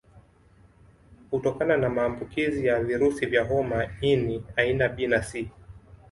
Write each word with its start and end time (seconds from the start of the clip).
Hutokana 1.31 1.77
na 1.77 1.89
maambukizi 1.89 2.65
ya 2.67 2.83
virusi 2.83 3.25
vya 3.25 3.43
homa 3.43 3.87
ini 4.01 4.43
aina 4.55 4.89
B 4.89 5.07
na 5.07 5.19
C 5.21 5.47